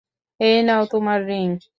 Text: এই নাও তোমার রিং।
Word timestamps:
এই 0.39 0.57
নাও 0.63 0.83
তোমার 0.91 1.19
রিং। 1.27 1.47